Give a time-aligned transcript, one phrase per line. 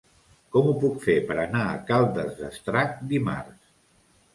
[0.55, 3.75] Com ho puc fer per anar a Caldes d'Estrac dimarts?